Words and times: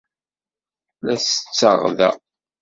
La 1.05 1.15
setteɣ 1.17 1.79
da. 1.97 2.09